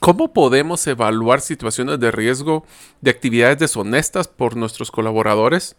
[0.00, 2.64] ¿Cómo podemos evaluar situaciones de riesgo
[3.02, 5.76] de actividades deshonestas por nuestros colaboradores?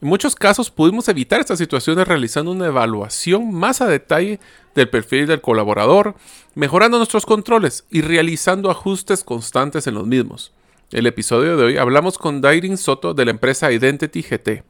[0.00, 4.38] En muchos casos pudimos evitar estas situaciones realizando una evaluación más a detalle
[4.76, 6.14] del perfil del colaborador,
[6.54, 10.52] mejorando nuestros controles y realizando ajustes constantes en los mismos.
[10.92, 14.62] En el episodio de hoy hablamos con Dairin Soto de la empresa Identity GT.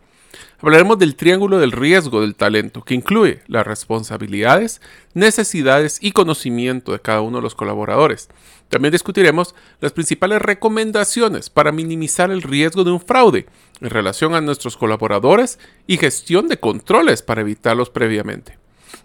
[0.59, 4.81] Hablaremos del triángulo del riesgo del talento, que incluye las responsabilidades,
[5.13, 8.29] necesidades y conocimiento de cada uno de los colaboradores.
[8.71, 13.47] También discutiremos las principales recomendaciones para minimizar el riesgo de un fraude
[13.83, 18.59] en relación a nuestros colaboradores y gestión de controles para evitarlos previamente.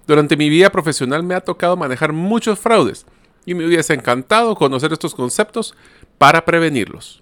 [0.07, 3.05] Durante mi vida profesional me ha tocado manejar muchos fraudes
[3.45, 5.75] y me hubiese encantado conocer estos conceptos
[6.17, 7.21] para prevenirlos.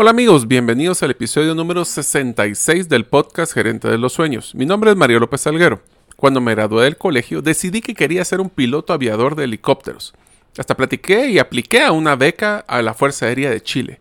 [0.00, 4.54] Hola amigos, bienvenidos al episodio número 66 del podcast Gerente de los Sueños.
[4.54, 5.82] Mi nombre es Mario López Salguero.
[6.14, 10.14] Cuando me gradué del colegio decidí que quería ser un piloto aviador de helicópteros.
[10.56, 13.98] Hasta platiqué y apliqué a una beca a la Fuerza Aérea de Chile.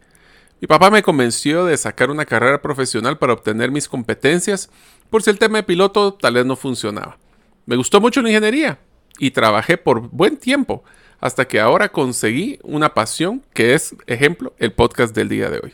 [0.61, 4.69] Mi papá me convenció de sacar una carrera profesional para obtener mis competencias
[5.09, 7.17] por si el tema de piloto tal vez no funcionaba.
[7.65, 8.77] Me gustó mucho la ingeniería
[9.17, 10.83] y trabajé por buen tiempo
[11.19, 15.73] hasta que ahora conseguí una pasión que es, ejemplo, el podcast del día de hoy.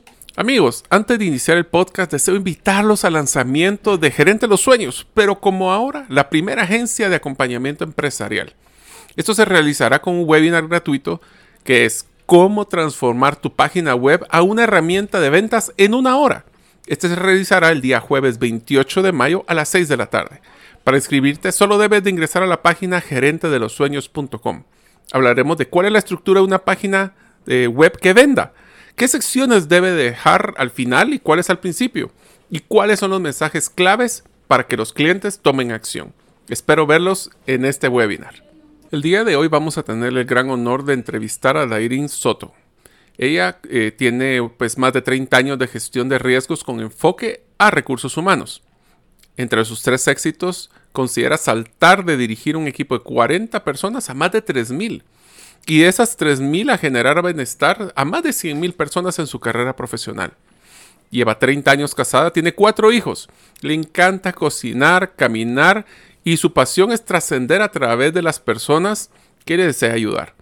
[0.37, 5.05] Amigos, antes de iniciar el podcast deseo invitarlos al lanzamiento de Gerente de los Sueños,
[5.13, 8.53] pero como ahora la primera agencia de acompañamiento empresarial.
[9.17, 11.19] Esto se realizará con un webinar gratuito
[11.65, 16.45] que es cómo transformar tu página web a una herramienta de ventas en una hora.
[16.87, 20.39] Este se realizará el día jueves 28 de mayo a las 6 de la tarde.
[20.85, 24.63] Para inscribirte solo debes de ingresar a la página gerentedelosueños.com.
[25.11, 27.15] Hablaremos de cuál es la estructura de una página
[27.45, 28.53] de web que venda
[28.95, 32.11] ¿Qué secciones debe dejar al final y cuáles al principio?
[32.49, 36.13] ¿Y cuáles son los mensajes claves para que los clientes tomen acción?
[36.49, 38.43] Espero verlos en este webinar.
[38.91, 42.53] El día de hoy vamos a tener el gran honor de entrevistar a Dairin Soto.
[43.17, 47.71] Ella eh, tiene pues más de 30 años de gestión de riesgos con enfoque a
[47.71, 48.63] recursos humanos.
[49.37, 54.31] Entre sus tres éxitos, considera saltar de dirigir un equipo de 40 personas a más
[54.33, 55.03] de 3.000
[55.65, 59.75] y de esas 3.000 a generar bienestar a más de 100.000 personas en su carrera
[59.75, 60.33] profesional.
[61.09, 63.29] Lleva 30 años casada, tiene cuatro hijos,
[63.59, 65.85] le encanta cocinar, caminar
[66.23, 69.09] y su pasión es trascender a través de las personas
[69.45, 70.33] que le desea ayudar.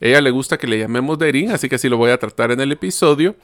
[0.00, 2.60] ella le gusta que le llamemos Derin, así que así lo voy a tratar en
[2.60, 3.36] el episodio.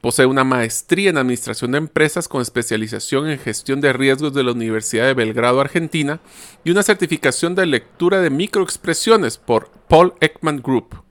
[0.00, 4.52] Posee una maestría en Administración de Empresas con especialización en Gestión de Riesgos de la
[4.52, 6.20] Universidad de Belgrado, Argentina,
[6.64, 11.02] y una certificación de lectura de microexpresiones por Paul Ekman Group.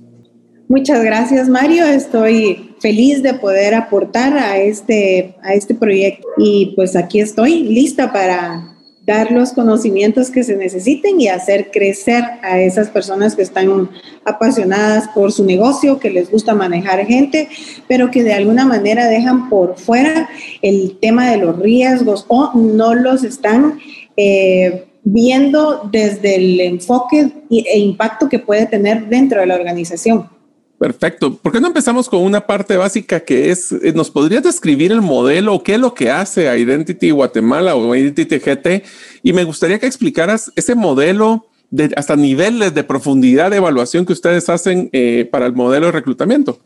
[0.72, 1.84] Muchas gracias, Mario.
[1.84, 8.14] Estoy feliz de poder aportar a este, a este proyecto y pues aquí estoy lista
[8.14, 13.90] para dar los conocimientos que se necesiten y hacer crecer a esas personas que están
[14.26, 17.50] apasionadas por su negocio, que les gusta manejar gente,
[17.88, 20.30] pero que de alguna manera dejan por fuera
[20.62, 23.80] el tema de los riesgos o no los están
[24.16, 30.38] eh, viendo desde el enfoque e impacto que puede tener dentro de la organización.
[30.80, 31.36] Perfecto.
[31.36, 35.02] ¿Por qué no empezamos con una parte básica que es, eh, nos podrías describir el
[35.02, 38.84] modelo qué es lo que hace Identity Guatemala o Identity GT?
[39.22, 44.14] Y me gustaría que explicaras ese modelo de hasta niveles de profundidad de evaluación que
[44.14, 46.60] ustedes hacen eh, para el modelo de reclutamiento.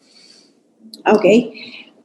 [1.12, 1.25] Ok.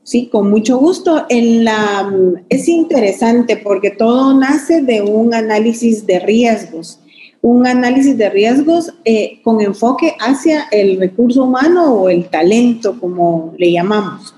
[0.03, 1.27] Sí, con mucho gusto.
[1.29, 2.11] En la,
[2.49, 7.01] es interesante porque todo nace de un análisis de riesgos
[7.41, 13.55] un análisis de riesgos eh, con enfoque hacia el recurso humano o el talento, como
[13.57, 14.35] le llamamos.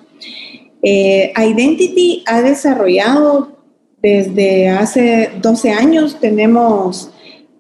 [0.83, 3.59] Eh, Identity ha desarrollado
[4.03, 7.11] desde hace 12 años, tenemos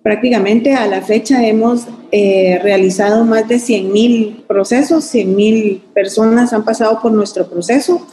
[0.02, 6.52] prácticamente a la fecha hemos eh, realizado más de 100 mil procesos, 100 mil personas
[6.52, 8.06] han pasado por nuestro proceso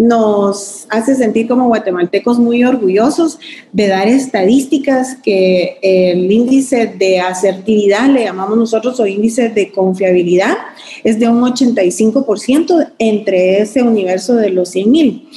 [0.00, 3.38] nos hace sentir como guatemaltecos muy orgullosos
[3.72, 10.56] de dar estadísticas que el índice de asertividad, le llamamos nosotros, o índice de confiabilidad,
[11.04, 15.28] es de un 85% entre ese universo de los 100 mil.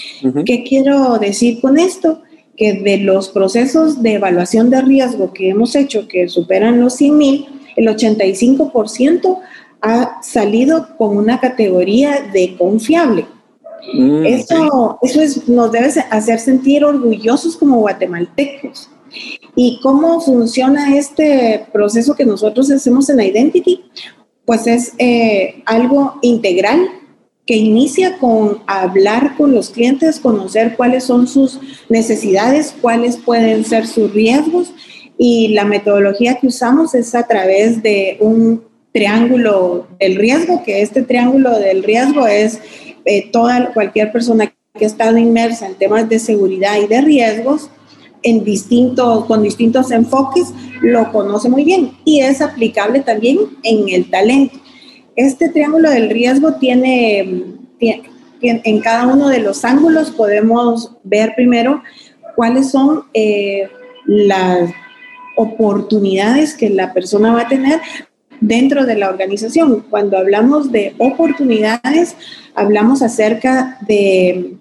[0.45, 2.21] ¿Qué quiero decir con esto?
[2.55, 7.17] Que de los procesos de evaluación de riesgo que hemos hecho, que superan los 100
[7.17, 9.39] mil, el 85%
[9.81, 13.25] ha salido con una categoría de confiable.
[13.93, 18.89] Mm, eso eso es, nos debe hacer sentir orgullosos como guatemaltecos.
[19.55, 23.83] ¿Y cómo funciona este proceso que nosotros hacemos en Identity?
[24.45, 26.89] Pues es eh, algo integral
[27.45, 31.59] que inicia con hablar con los clientes, conocer cuáles son sus
[31.89, 34.73] necesidades, cuáles pueden ser sus riesgos
[35.17, 38.63] y la metodología que usamos es a través de un
[38.93, 42.59] triángulo del riesgo, que este triángulo del riesgo es
[43.05, 47.69] eh, toda, cualquier persona que ha estado inmersa en temas de seguridad y de riesgos,
[48.21, 54.09] en distintos, con distintos enfoques, lo conoce muy bien y es aplicable también en el
[54.09, 54.59] talento.
[55.15, 57.45] Este triángulo del riesgo tiene,
[58.41, 61.83] en cada uno de los ángulos podemos ver primero
[62.35, 63.69] cuáles son eh,
[64.05, 64.71] las
[65.35, 67.79] oportunidades que la persona va a tener,
[68.43, 69.85] dentro de la organización.
[69.89, 72.15] Cuando hablamos de oportunidades,
[72.55, 74.57] hablamos acerca de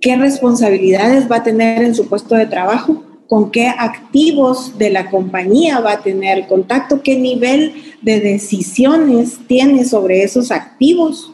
[0.00, 5.10] qué responsabilidades va a tener en su puesto de trabajo, con qué activos de la
[5.10, 11.32] compañía va a tener contacto, qué nivel de decisiones tiene sobre esos activos,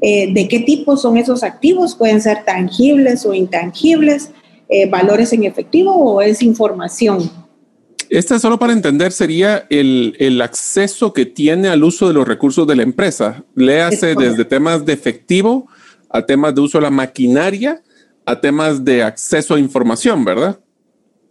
[0.00, 4.30] eh, de qué tipo son esos activos, pueden ser tangibles o intangibles,
[4.68, 7.28] eh, valores en efectivo o es información.
[8.08, 12.76] Esta solo para entender sería el, acceso que tiene al uso de los recursos de
[12.76, 13.44] la empresa.
[13.54, 15.66] Léase desde temas de efectivo
[16.08, 17.82] a temas de uso de la maquinaria
[18.24, 20.58] a temas de acceso a información, ¿verdad?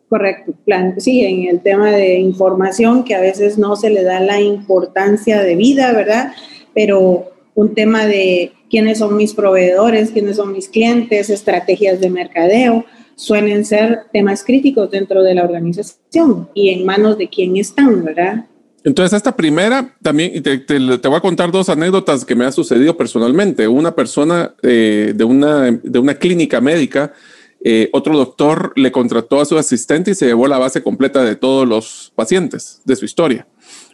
[0.09, 4.21] Correcto, plan, sí, en el tema de información que a veces no se le da
[4.21, 6.31] la importancia de vida, ¿verdad?
[6.73, 12.85] Pero un tema de quiénes son mis proveedores, quiénes son mis clientes, estrategias de mercadeo,
[13.15, 18.45] suelen ser temas críticos dentro de la organización y en manos de quién están, ¿verdad?
[18.83, 22.95] Entonces, esta primera también, te, te, voy a contar dos anécdotas que me han sucedido
[22.95, 23.67] personalmente.
[23.67, 27.11] Una persona eh, de, una, de una clínica médica,
[27.63, 31.35] eh, otro doctor le contrató a su asistente y se llevó la base completa de
[31.35, 33.47] todos los pacientes, de su historia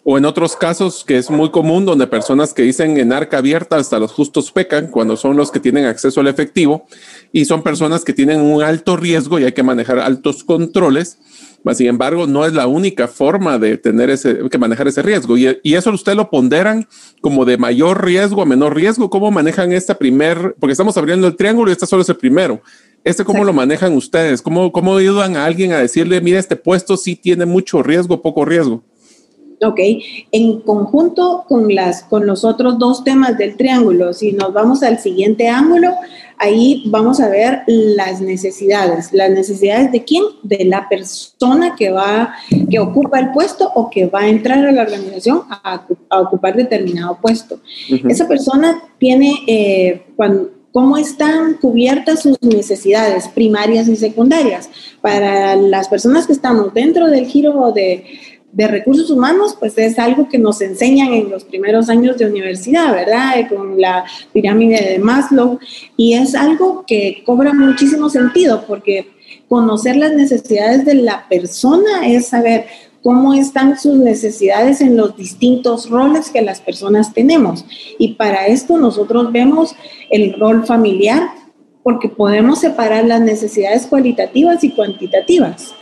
[0.04, 3.78] o en otros casos que es muy común donde personas que dicen en arca abierta
[3.78, 6.86] hasta los justos pecan cuando son los que tienen acceso al efectivo
[7.32, 11.20] y son personas que tienen un alto riesgo y hay que manejar altos controles.
[11.74, 15.38] Sin embargo, no es la única forma de tener ese, que manejar ese riesgo.
[15.38, 16.90] Y, eso usted lo ponderan
[17.22, 19.10] como de mayor riesgo a menor riesgo.
[19.10, 20.58] ¿Cómo manejan esta primer?
[20.60, 22.62] Porque estamos abriendo el triángulo y este solo es el primero.
[23.04, 24.42] ¿Este cómo lo manejan ustedes?
[24.42, 28.46] ¿Cómo, ¿Cómo ayudan a alguien a decirle, mira, este puesto sí tiene mucho riesgo, poco
[28.46, 28.82] riesgo?
[29.62, 29.80] Ok,
[30.32, 35.00] en conjunto con, las, con los otros dos temas del triángulo, si nos vamos al
[35.00, 35.94] siguiente ángulo,
[36.38, 39.14] ahí vamos a ver las necesidades.
[39.14, 40.24] ¿Las necesidades de quién?
[40.42, 42.34] De la persona que va,
[42.70, 45.86] que ocupa el puesto o que va a entrar a la organización a,
[46.22, 47.60] ocupar determinado puesto.
[48.10, 50.06] Esa persona tiene, eh,
[50.74, 54.70] ¿cómo están cubiertas sus necesidades primarias y secundarias?
[55.00, 60.40] Para las personas que estamos dentro del giro de recursos humanos, pues es algo que
[60.40, 63.40] nos enseñan en los primeros años de universidad, ¿verdad?
[63.40, 64.04] Eh, con la
[64.34, 65.60] pirámide de Maslow.
[65.96, 69.12] Y es algo que cobra muchísimo sentido porque
[69.48, 72.66] conocer las necesidades de la persona es saber
[73.04, 77.66] cómo están sus necesidades en los distintos roles que las personas tenemos.
[78.00, 79.76] Y para esto nosotros vemos
[80.10, 81.30] el rol familiar,
[81.84, 85.76] porque podemos separar las necesidades cualitativas y cuantitativas.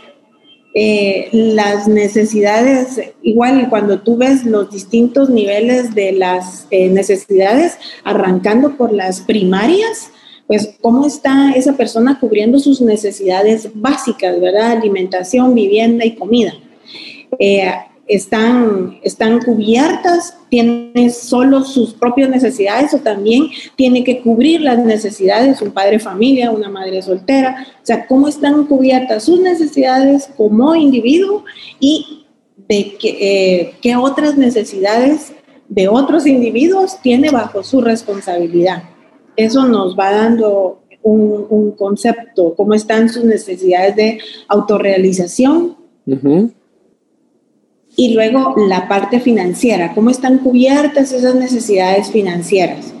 [0.74, 8.76] Eh, las necesidades, igual cuando tú ves los distintos niveles de las eh, necesidades, arrancando
[8.76, 10.10] por las primarias,
[10.48, 14.72] pues cómo está esa persona cubriendo sus necesidades básicas, ¿verdad?
[14.72, 16.54] Alimentación, vivienda y comida.
[17.38, 17.72] Eh,
[18.08, 23.46] están, están cubiertas, tiene solo sus propias necesidades o también
[23.76, 28.28] tiene que cubrir las necesidades de un padre familia, una madre soltera, o sea, cómo
[28.28, 31.44] están cubiertas sus necesidades como individuo
[31.80, 32.26] y
[32.68, 35.32] de qué, eh, otras necesidades
[35.68, 38.82] de otros individuos tiene bajo su responsabilidad.
[39.36, 45.76] Eso nos va dando un, concepto, cómo están sus necesidades de autorrealización,
[47.96, 52.94] y luego la parte financiera, cómo están cubiertas esas necesidades financieras.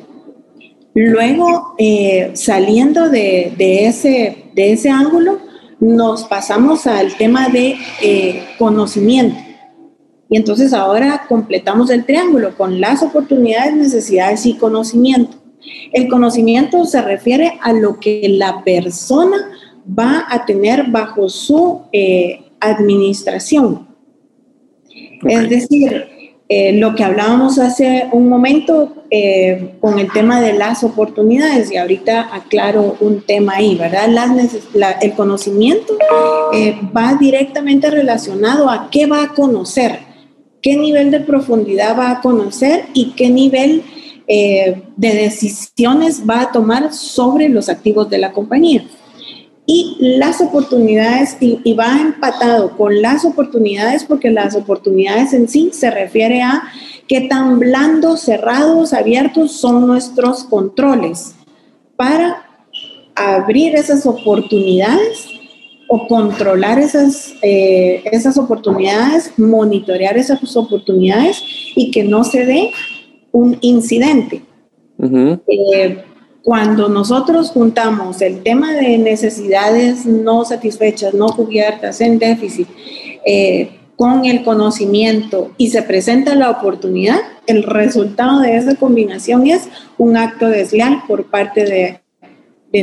[0.94, 5.38] Luego, eh, saliendo de, ese, de ese ángulo,
[5.80, 9.38] nos pasamos al tema de eh, conocimiento.
[10.28, 15.38] Y entonces ahora completamos el triángulo con las oportunidades, necesidades y conocimiento.
[15.92, 19.36] El conocimiento se refiere a lo que la persona
[19.86, 23.91] va a tener bajo su eh, administración.
[25.24, 26.06] Es decir,
[26.48, 31.76] eh, lo que hablábamos hace un momento eh, con el tema de las oportunidades, y
[31.76, 34.10] ahorita aclaro un tema ahí, ¿verdad?
[35.00, 35.96] el conocimiento
[36.52, 40.00] eh, va directamente relacionado a qué va a conocer,
[40.60, 43.84] qué nivel de profundidad va a conocer y qué nivel
[44.28, 48.84] de decisiones va a tomar sobre los activos de la compañía
[49.66, 55.90] y las oportunidades, y, va empatado con las oportunidades, porque las oportunidades en sí se
[55.90, 56.62] refiere a
[57.06, 61.34] qué tan blandos, cerrados, abiertos son nuestros controles
[61.96, 62.44] para
[63.14, 65.28] abrir esas oportunidades
[65.88, 71.42] o controlar esas, eh, esas oportunidades, monitorear esas oportunidades
[71.76, 72.70] y que no se dé
[73.30, 74.42] un incidente
[76.42, 82.68] cuando nosotros juntamos el tema de necesidades no satisfechas, no cubiertas, en déficit,
[83.24, 89.68] eh, con el conocimiento y se presenta la oportunidad, el resultado de esa combinación es
[89.98, 91.98] un acto desleal por parte de,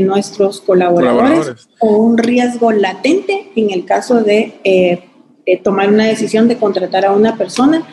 [0.01, 5.09] nuestros colaboradores, o un riesgo latente en el caso de, eh,
[5.47, 7.87] de tomar una decisión de contratar a una persona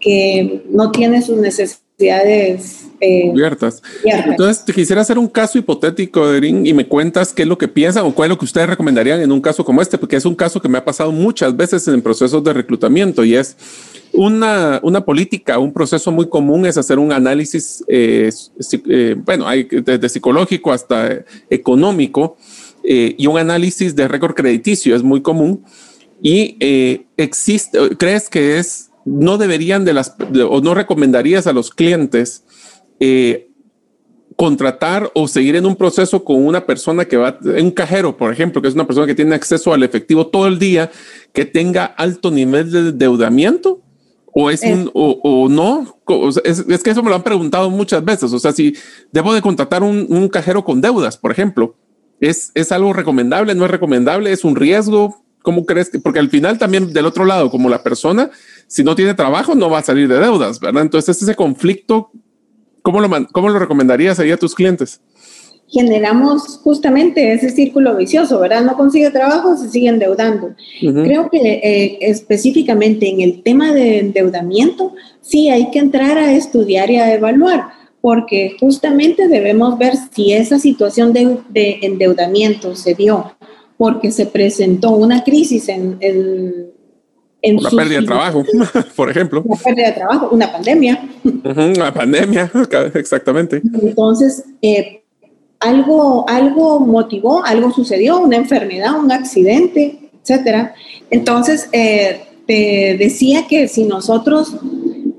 [0.00, 3.82] que no tiene sus necesidades necesidades eh, abiertas.
[4.04, 7.68] Entonces, te quisiera hacer un caso hipotético, Erin, y me cuentas qué es lo que
[7.68, 10.24] piensan o cuál es lo que ustedes recomendarían en un caso como este, porque es
[10.26, 13.56] un caso que me ha pasado muchas veces en procesos de reclutamiento y es
[14.12, 18.30] una, una política, un proceso muy común es hacer un análisis, eh,
[18.88, 22.36] eh, bueno, hay desde psicológico hasta económico
[22.88, 25.64] y un análisis de récord crediticio es muy común.
[26.22, 26.56] Y
[27.16, 30.16] existe, ¿crees que es no deberían de las,
[30.50, 32.44] o no recomendarías a los clientes
[33.00, 33.48] eh,
[34.34, 38.60] contratar o seguir en un proceso con una persona que va, un cajero, por ejemplo,
[38.60, 40.90] que es una persona que tiene acceso al efectivo todo el día,
[41.32, 43.80] que tenga alto nivel de endeudamiento?
[44.38, 45.98] ¿O es un, o, no?
[46.44, 48.30] Es, que eso me lo han preguntado muchas veces.
[48.34, 48.74] O sea, si
[49.10, 51.74] debo de contratar un, un cajero con deudas, por ejemplo,
[52.20, 53.54] ¿es, ¿es algo recomendable?
[53.54, 54.30] ¿No es recomendable?
[54.32, 55.24] ¿Es un riesgo?
[55.40, 56.00] ¿Cómo crees que?
[56.00, 58.30] Porque al final también del otro lado, como la persona,
[58.66, 60.82] si no tiene trabajo, no va a salir de deudas, ¿verdad?
[60.82, 62.10] Entonces, ese conflicto,
[62.82, 65.00] ¿cómo lo, cómo lo recomendarías ahí a tus clientes?
[65.68, 68.62] Generamos justamente ese círculo vicioso, ¿verdad?
[68.62, 70.54] No consigue trabajo, se sigue endeudando.
[70.80, 76.90] Creo que eh, específicamente en el tema de endeudamiento, sí hay que entrar a estudiar
[76.90, 77.64] y a evaluar
[78.00, 83.32] porque justamente debemos ver si esa situación de, de, endeudamiento se dio
[83.76, 86.70] porque se presentó una crisis en, en,
[87.46, 88.44] en una pérdida de trabajo,
[88.96, 89.42] por ejemplo.
[89.44, 91.08] Una pérdida de trabajo, una pandemia.
[91.24, 92.50] una pandemia,
[92.94, 93.62] exactamente.
[93.82, 95.04] Entonces, eh,
[95.60, 100.74] algo, algo motivó, algo sucedió, una enfermedad, un accidente, etcétera.
[101.10, 104.56] Entonces, eh, te decía que si nosotros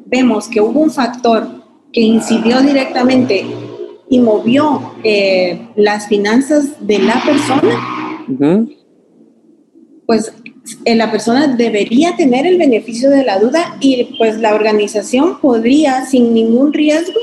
[0.05, 1.47] vemos que hubo un factor
[1.93, 3.45] que incidió directamente
[4.09, 8.67] y movió eh, las finanzas de la persona,
[10.05, 10.33] pues
[10.85, 16.33] la persona debería tener el beneficio de la duda y pues la organización podría sin
[16.33, 17.19] ningún riesgo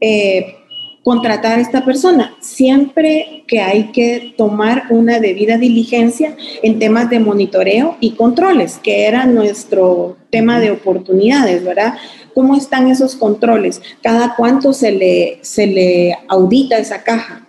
[0.00, 0.56] eh,
[1.02, 7.20] contratar a esta persona, siempre que hay que tomar una debida diligencia en temas de
[7.20, 11.94] monitoreo y controles, que era nuestro tema de oportunidades, ¿verdad?
[12.34, 13.80] ¿Cómo están esos controles?
[14.02, 17.48] ¿Cada cuánto se le, se le audita esa caja?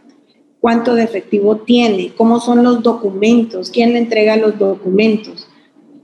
[0.62, 2.13] ¿Cuánto de efectivo tiene?
[2.15, 3.70] ¿Cómo son los documentos?
[3.72, 5.48] ¿Quién le entrega los documentos?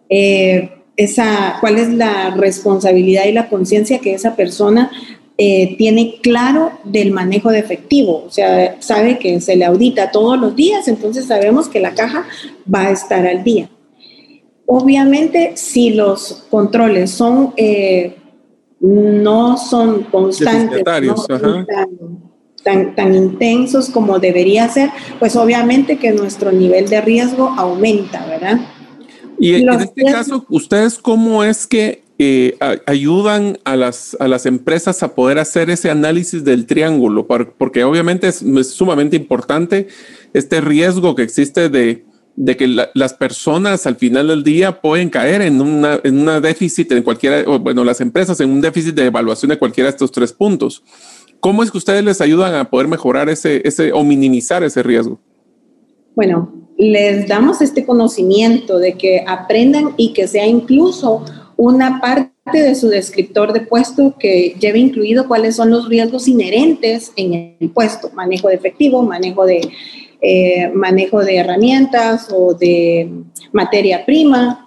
[0.10, 4.92] Eh, esa, ¿Cuál es la responsabilidad y la conciencia que esa persona
[5.40, 10.40] eh, tiene claro del manejo de efectivo, o sea, sabe que se le audita todos
[10.40, 12.26] los días, entonces sabemos que la caja
[12.74, 13.70] va a estar al día.
[14.66, 18.16] Obviamente, si los controles son eh,
[18.80, 20.84] no son constantes,
[22.68, 28.60] tan, tan, intensos como debería ser, pues obviamente que nuestro nivel de riesgo aumenta, ¿verdad?
[29.40, 35.02] Y en este caso, ¿ustedes cómo es que eh, ayudan a las, a las empresas
[35.02, 39.88] a poder hacer ese análisis del triángulo, porque obviamente es, sumamente importante
[40.34, 42.04] este riesgo que existe de,
[42.36, 46.92] de que las personas al final del día pueden caer en una, en una déficit
[46.92, 50.34] en cualquiera, bueno, las empresas en un déficit de evaluación de cualquiera de estos tres
[50.34, 50.84] puntos.
[51.48, 55.18] ¿Cómo es que ustedes les ayudan a poder mejorar ese, ese o minimizar ese riesgo?
[56.14, 61.24] Bueno, les damos este conocimiento de que aprendan y que sea incluso
[61.56, 67.14] una parte de su descriptor de puesto que lleve incluido cuáles son los riesgos inherentes
[67.16, 69.62] en el puesto, manejo de efectivo, manejo de,
[70.20, 73.10] eh, manejo de herramientas o de
[73.54, 74.67] materia prima,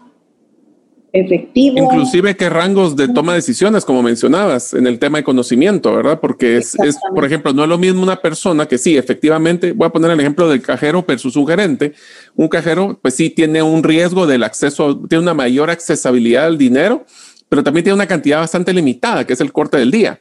[1.12, 1.78] efectivo.
[1.78, 6.20] Inclusive qué rangos de toma de decisiones, como mencionabas, en el tema de conocimiento, ¿verdad?
[6.20, 6.76] Porque es,
[7.14, 10.20] por ejemplo, no es lo mismo una persona que sí, efectivamente, voy a poner el
[10.20, 11.92] ejemplo del cajero versus un gerente.
[12.36, 17.04] Un cajero, pues sí, tiene un riesgo del acceso, tiene una mayor accesibilidad al dinero,
[17.48, 20.20] pero también tiene una cantidad bastante limitada, que es el corte del día.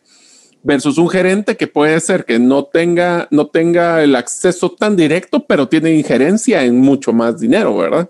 [0.62, 5.46] Versus un gerente que puede ser que no tenga, no tenga el acceso tan directo,
[5.46, 8.10] pero tiene injerencia en mucho más dinero, ¿verdad?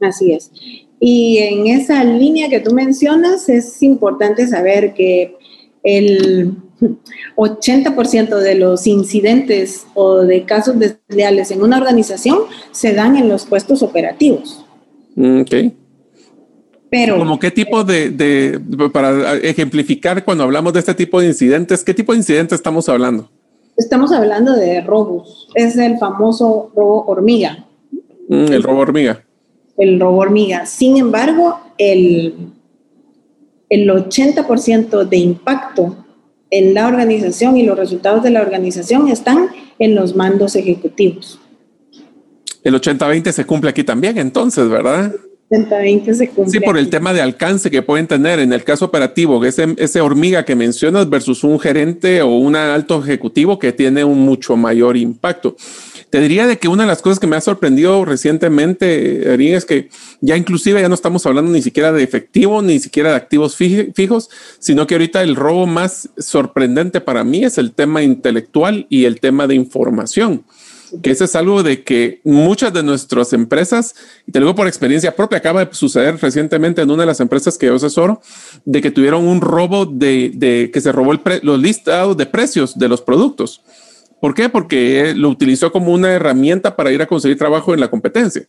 [0.00, 0.50] Así es.
[1.00, 5.36] Y en esa línea que tú mencionas, es importante saber que
[5.82, 6.56] el
[7.36, 12.38] 80% de los incidentes o de casos desleales en una organización
[12.70, 14.64] se dan en los puestos operativos.
[15.14, 15.54] Mm, ok.
[16.88, 21.82] Pero, ¿Como qué tipo de, de, para ejemplificar cuando hablamos de este tipo de incidentes,
[21.82, 23.28] qué tipo de incidentes estamos hablando?
[23.76, 25.48] Estamos hablando de robos.
[25.54, 27.66] Es el famoso robo hormiga.
[28.28, 29.25] Mm, el robo hormiga
[29.78, 30.66] el robo hormiga.
[30.66, 32.34] Sin embargo, el,
[33.68, 35.96] el 80% de impacto
[36.50, 41.40] en la organización y los resultados de la organización están en los mandos ejecutivos.
[42.62, 45.12] El 80-20 se cumple aquí también, entonces, ¿verdad?
[45.50, 46.50] 80-20 se cumple.
[46.50, 50.00] Sí, por el tema de alcance que pueden tener en el caso operativo, ese, ese
[50.00, 54.96] hormiga que mencionas versus un gerente o un alto ejecutivo que tiene un mucho mayor
[54.96, 55.56] impacto.
[56.10, 59.64] Te diría de que una de las cosas que me ha sorprendido recientemente, Erin, es
[59.64, 59.88] que
[60.20, 64.30] ya inclusive ya no estamos hablando ni siquiera de efectivo, ni siquiera de activos fijos,
[64.58, 69.20] sino que ahorita el robo más sorprendente para mí es el tema intelectual y el
[69.20, 70.44] tema de información
[71.02, 73.94] que eso es algo de que muchas de nuestras empresas,
[74.26, 77.20] y te lo digo por experiencia propia, acaba de suceder recientemente en una de las
[77.20, 78.20] empresas que yo asesoro,
[78.64, 83.02] de que tuvieron un robo de, que se robó los listados de precios de los
[83.02, 83.62] productos.
[84.20, 84.48] ¿Por qué?
[84.48, 88.46] Porque lo utilizó como una herramienta para ir a conseguir trabajo en la competencia.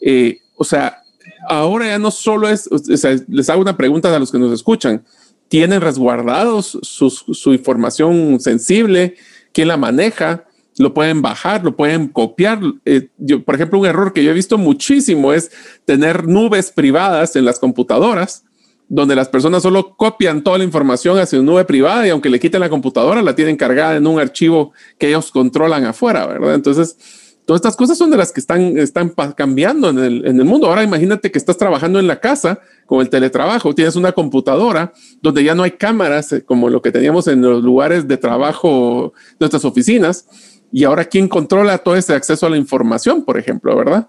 [0.00, 1.02] Eh, o sea,
[1.48, 4.52] ahora ya no solo es, o sea, les hago una pregunta a los que nos
[4.52, 5.04] escuchan.
[5.48, 9.14] ¿Tienen resguardados su información sensible?
[9.52, 10.44] ¿Quién la maneja?
[10.78, 12.60] Lo pueden bajar, lo pueden copiar.
[12.84, 15.50] Eh, yo, por ejemplo, un error que yo he visto muchísimo es
[15.84, 18.44] tener nubes privadas en las computadoras
[18.88, 22.38] donde las personas solo copian toda la información hacia una nube privada y aunque le
[22.38, 26.54] quiten la computadora, la tienen cargada en un archivo que ellos controlan afuera, ¿verdad?
[26.54, 26.96] Entonces,
[27.44, 30.68] todas estas cosas son de las que están, están cambiando en el, en el mundo.
[30.68, 35.42] Ahora imagínate que estás trabajando en la casa con el teletrabajo, tienes una computadora donde
[35.42, 39.64] ya no hay cámaras eh, como lo que teníamos en los lugares de trabajo, nuestras
[39.64, 40.28] oficinas,
[40.70, 44.08] y ahora quién controla todo ese acceso a la información, por ejemplo, ¿verdad?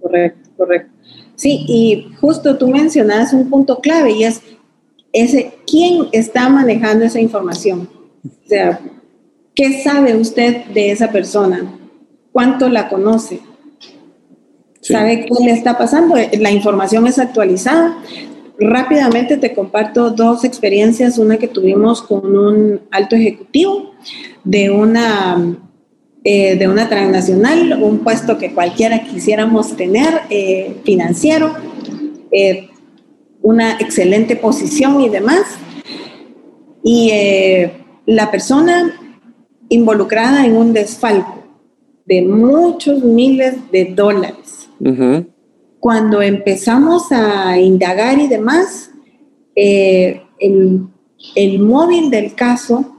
[0.00, 0.95] Correcto, correcto.
[1.36, 4.42] Sí, y justo tú mencionas un punto clave y es
[5.12, 7.88] ese, ¿quién está manejando esa información?
[8.24, 8.80] O sea,
[9.54, 11.78] ¿qué sabe usted de esa persona?
[12.32, 13.40] ¿Cuánto la conoce?
[14.80, 16.14] ¿Sabe qué le está pasando?
[16.38, 17.98] La información es actualizada.
[18.58, 23.92] Rápidamente te comparto dos experiencias, una que tuvimos con un alto ejecutivo
[24.44, 25.58] de una
[26.28, 31.54] eh, de una transnacional, un puesto que cualquiera quisiéramos tener, eh, financiero,
[32.32, 32.68] eh,
[33.42, 35.42] una excelente posición y demás.
[36.82, 37.12] Y
[38.06, 38.92] la persona
[39.68, 41.44] involucrada en un desfalco
[42.06, 44.68] de muchos miles de dólares.
[45.78, 48.90] Cuando empezamos a indagar y demás,
[49.54, 50.20] el,
[51.36, 52.96] el móvil del caso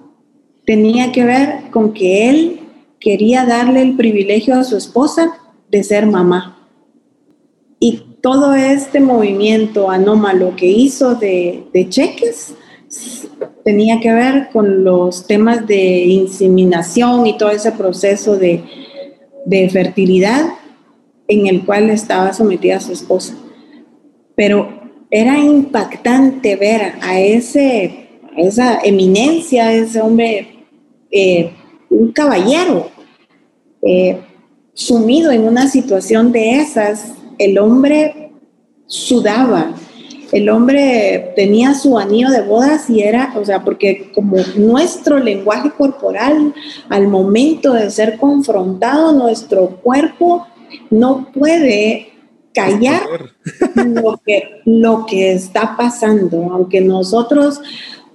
[0.66, 2.62] tenía que ver con que él
[3.00, 5.38] quería darle el privilegio a su esposa
[5.70, 6.68] de ser mamá.
[7.80, 12.56] Y todo este movimiento anómalo que hizo de, cheques
[13.64, 18.64] tenía que ver con los temas de inseminación y todo ese proceso de,
[19.72, 20.46] fertilidad
[21.28, 23.36] en el cual estaba sometida su esposa.
[24.36, 24.70] Pero
[25.10, 30.66] era impactante ver a, ese, esa eminencia, ese hombre,
[31.12, 31.52] eh,
[31.90, 32.90] un caballero,
[33.82, 34.20] eh,
[34.74, 38.32] sumido en una situación de esas, el hombre
[38.86, 39.74] sudaba,
[40.32, 45.72] el hombre tenía su anillo de bodas y era, o sea, porque como nuestro lenguaje
[45.72, 46.54] corporal
[46.90, 50.46] al momento de ser confrontado, nuestro cuerpo
[50.90, 52.10] no puede
[52.54, 53.02] callar
[53.76, 57.62] lo que, lo que está pasando, aunque nosotros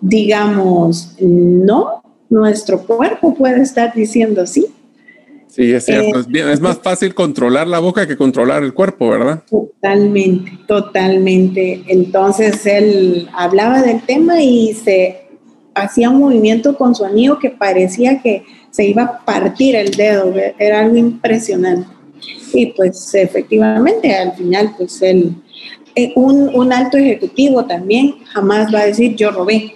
[0.01, 4.67] digamos no, nuestro cuerpo puede estar diciendo sí.
[5.49, 6.21] Sí, es cierto.
[6.21, 9.43] es, bien, es más fácil controlar la boca que controlar el cuerpo, ¿verdad?
[9.51, 11.83] Totalmente, totalmente.
[11.89, 15.27] Entonces él hablaba del tema y se
[15.75, 20.33] hacía un movimiento con su anillo que parecía que se iba a partir el dedo.
[20.59, 21.87] Era algo impresionante.
[22.55, 25.35] Y pues efectivamente, al final, pues él,
[25.95, 29.75] eh, un, un alto ejecutivo también jamás va a decir yo robé.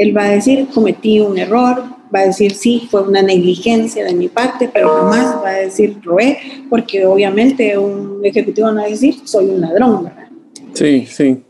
[0.00, 1.82] Él va a decir cometí un error,
[2.14, 5.98] va a decir sí, fue una negligencia de mi parte, pero jamás va a decir
[6.02, 6.38] robé,
[6.70, 10.28] porque obviamente un ejecutivo no va a decir soy un ladrón, ¿verdad?
[10.72, 11.42] Sí, sí.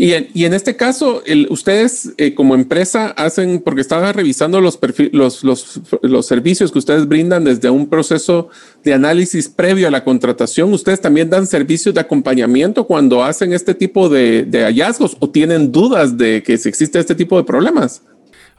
[0.00, 4.78] Y en, este caso, ustedes eh, como empresa hacen, porque estaba revisando los,
[5.10, 8.48] los, servicios que ustedes brindan desde un proceso
[8.84, 13.74] de análisis previo a la contratación, ustedes también dan servicios de acompañamiento cuando hacen este
[13.74, 18.02] tipo de, de hallazgos o tienen dudas de que si existe este tipo de problemas.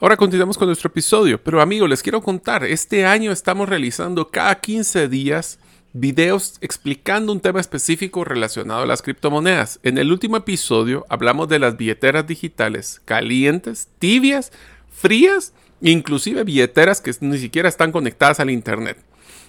[0.02, 4.60] Ahora continuamos con nuestro episodio, pero amigos, les quiero contar, este año estamos realizando cada
[4.60, 5.58] 15 días
[5.94, 9.80] videos explicando un tema específico relacionado a las criptomonedas.
[9.84, 14.52] En el último episodio hablamos de las billeteras digitales calientes, tibias,
[14.92, 18.98] frías, inclusive billeteras que ni siquiera están conectadas al Internet.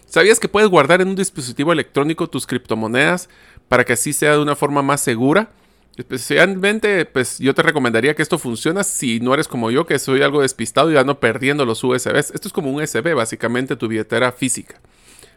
[0.06, 3.28] ¿Sabías que puedes guardar en un dispositivo electrónico tus criptomonedas
[3.68, 5.50] para que así sea de una forma más segura?
[5.96, 10.22] Especialmente, pues yo te recomendaría que esto funcione si no eres como yo, que soy
[10.22, 12.30] algo despistado y ando perdiendo los USBs.
[12.32, 14.80] Esto es como un USB, básicamente tu billetera física.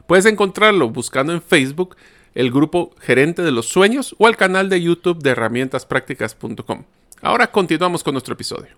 [0.07, 1.95] Puedes encontrarlo buscando en Facebook
[2.35, 6.83] el grupo Gerente de los Sueños o el canal de YouTube de herramientasprácticas.com.
[7.21, 8.71] Ahora continuamos con nuestro episodio.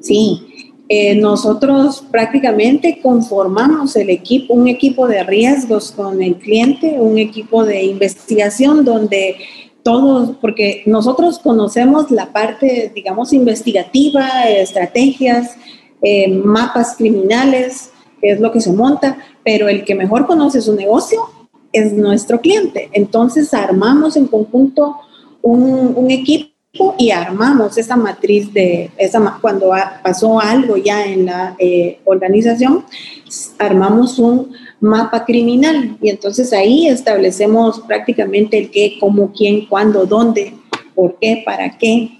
[0.00, 7.18] Sí, eh, nosotros prácticamente conformamos el equipo, un equipo de riesgos con el cliente, un
[7.18, 9.36] equipo de investigación donde
[9.82, 15.56] todos, porque nosotros conocemos la parte, digamos, investigativa, estrategias,
[16.02, 20.74] eh, mapas criminales, que es lo que se monta, pero el que mejor conoce su
[20.74, 21.20] negocio
[21.72, 22.88] es nuestro cliente.
[22.92, 24.96] Entonces armamos en conjunto
[25.42, 29.72] un, equipo y armamos esa matriz de, esa, cuando
[30.02, 32.84] pasó algo ya en la eh, organización,
[33.58, 40.54] armamos un mapa criminal y entonces ahí establecemos prácticamente el qué, cómo, quién, cuándo, dónde,
[40.94, 42.18] por qué, para qué,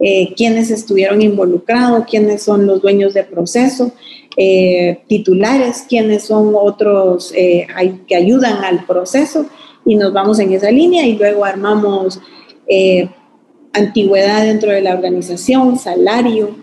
[0.00, 3.92] eh, quiénes estuvieron involucrados, quiénes son los dueños de proceso,
[4.36, 7.66] eh, titulares, quiénes son otros eh,
[8.06, 9.46] que ayudan al proceso
[9.84, 12.20] y nos vamos en esa línea y luego armamos
[13.74, 16.56] antigüedad dentro de la organización, salario.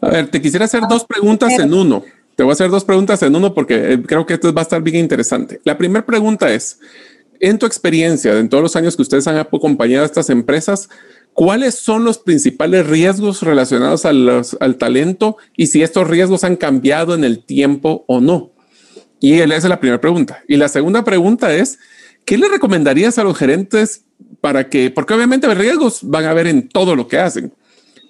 [0.00, 2.02] A ver, te quisiera hacer dos preguntas en uno.
[2.34, 4.62] Te voy a hacer dos preguntas en uno porque eh, creo que esto va a
[4.62, 5.60] estar bien interesante.
[5.64, 6.78] La primera pregunta es,
[7.40, 10.88] en tu experiencia, en todos los años que ustedes han acompañado a estas empresas,
[11.38, 17.22] ¿cuáles son los principales riesgos relacionados al talento y si estos riesgos han cambiado en
[17.22, 18.50] el tiempo o no?
[19.20, 20.42] Y esa es la primera pregunta.
[20.48, 21.78] Y la segunda pregunta es,
[22.24, 24.04] ¿qué le recomendarías a los gerentes
[24.40, 27.52] para que, porque obviamente riesgos van a haber en todo lo que hacen,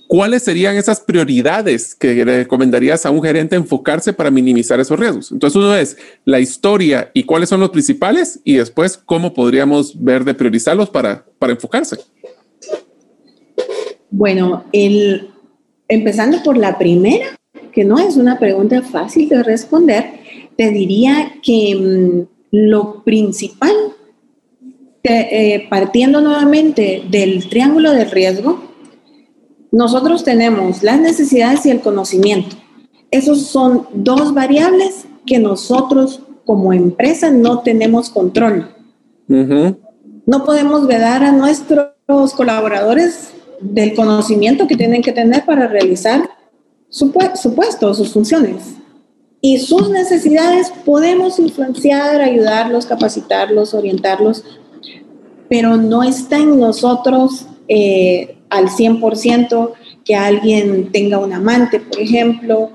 [0.07, 5.33] ¿cuáles serían esas prioridades que recomendarías a un gerente enfocarse para minimizar esos riesgos?
[5.33, 10.25] Entonces, uno es la historia y cuáles son los principales y después cómo podríamos ver
[10.25, 11.99] de priorizarlos para, para enfocarse.
[14.11, 15.31] Bueno, el,
[15.89, 17.27] empezando por la primera,
[17.73, 20.05] que no es una pregunta fácil de responder,
[20.57, 23.73] te diría que mm, lo principal,
[25.05, 28.61] eh, partiendo nuevamente del triángulo de riesgo,
[29.71, 32.57] nosotros tenemos las necesidades y el conocimiento.
[33.11, 38.75] Esos son dos variables que nosotros como empresa no tenemos control.
[39.29, 46.29] No podemos vedar a nuestros colaboradores del conocimiento que tienen que tener para realizar
[46.89, 48.77] su, su puesto, sus funciones.
[49.41, 54.45] Y sus necesidades podemos influenciar, ayudarlos, capacitarlos, orientarlos,
[55.49, 59.73] pero no está en nosotros eh, al 100%
[60.05, 62.71] que alguien tenga un amante, por ejemplo,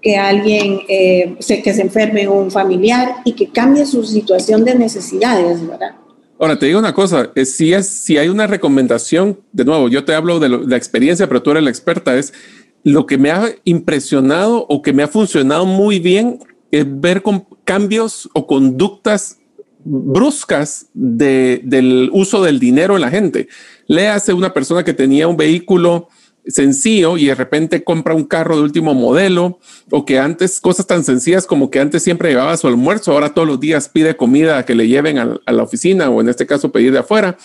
[0.00, 4.76] que alguien eh, se, que se enferme un familiar y que cambie su situación de
[4.76, 5.96] necesidades, ¿verdad?
[6.38, 10.14] Ahora, te digo una cosa, si, es, si hay una recomendación, de nuevo, yo te
[10.14, 12.34] hablo de, la experiencia, pero tú eres la experta, es
[12.82, 16.38] lo que me ha impresionado o que me ha funcionado muy bien
[16.70, 19.38] es ver con cambios o conductas
[19.84, 23.48] bruscas del uso del dinero en la gente.
[23.86, 26.08] Le hace una persona que tenía un vehículo
[26.48, 29.58] sencillo y de repente compra un carro de último modelo
[29.90, 33.48] o que antes cosas tan sencillas como que antes siempre llevaba su almuerzo, ahora todos
[33.48, 36.92] los días pide comida que le lleven a, la oficina o en este caso pedir
[36.92, 37.36] de afuera.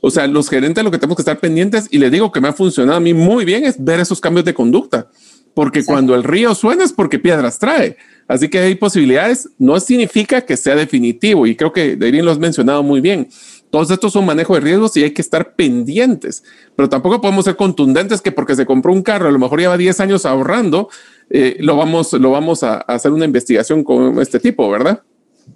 [0.00, 2.48] O sea, los gerentes lo que tenemos que estar pendientes y le digo que me
[2.48, 5.08] ha funcionado a mí muy bien es ver esos cambios de conducta,
[5.54, 7.96] porque cuando el río suena es porque piedras trae.
[8.28, 12.38] Así que hay posibilidades, no significa que sea definitivo y creo que Darín lo has
[12.38, 13.28] mencionado muy bien
[13.76, 16.42] todos estos son manejo de riesgos y hay que estar pendientes,
[16.74, 19.76] pero tampoco podemos ser contundentes que porque se compró un carro, a lo mejor lleva
[19.76, 20.88] 10 años ahorrando,
[21.28, 25.02] eh, lo, vamos, lo vamos a, hacer una investigación con este tipo, ¿verdad?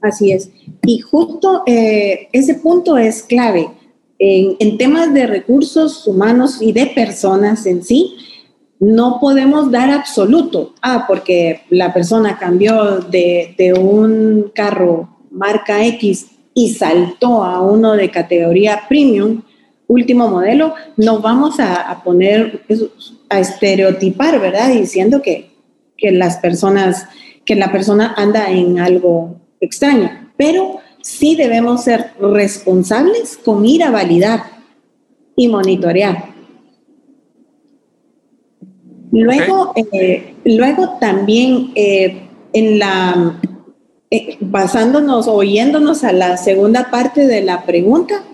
[0.03, 0.51] Así es.
[0.83, 3.71] Y justo eh, ese punto es clave.
[4.19, 8.19] En, en, temas de recursos humanos y de personas en sí,
[8.81, 10.75] no podemos dar absoluto.
[10.83, 17.95] Ah, porque la persona cambió de, de un carro marca X y saltó a uno
[17.95, 19.43] de categoría premium,
[19.87, 22.63] último modelo, no vamos a, poner,
[23.29, 24.71] a estereotipar, ¿verdad?
[24.71, 25.51] Diciendo que,
[25.97, 27.07] que las personas,
[27.45, 33.91] que la persona anda en algo extraño, pero sí debemos ser responsables con ir a
[33.91, 34.43] validar
[35.37, 36.31] y monitorear.
[39.13, 43.41] Luego, eh, luego también eh, en la
[44.41, 48.25] basándonos, oyéndonos a la segunda parte de la pregunta,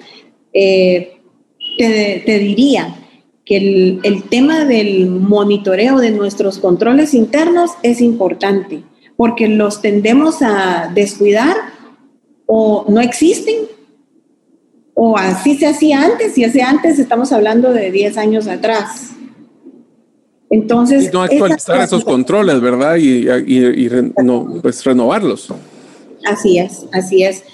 [0.53, 1.19] eh,
[1.77, 2.97] te, diría
[3.45, 8.83] que el, el, tema del monitoreo de nuestros controles internos es importante,
[9.17, 11.57] porque los tendemos a descuidar
[12.47, 13.67] o no existen,
[14.95, 19.16] o así se hacía antes, y hace antes estamos hablando de 10 años atrás.
[20.51, 21.13] Entonces.
[21.13, 22.97] no actualizar esos controles, ¿verdad?
[22.97, 23.27] Y,
[24.23, 25.53] no, pues renovarlos.
[26.25, 27.45] Así es, así es.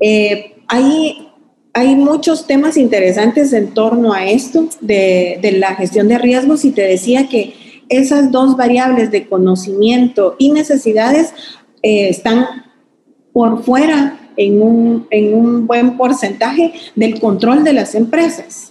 [0.00, 1.28] Eh, hay,
[1.72, 6.82] hay muchos temas interesantes en torno a esto de, la gestión de riesgos y te
[6.82, 7.54] decía que
[7.88, 11.34] esas dos variables de conocimiento y necesidades
[11.82, 12.46] eh, están
[13.32, 18.69] por fuera en un, en un buen porcentaje del control de las empresas.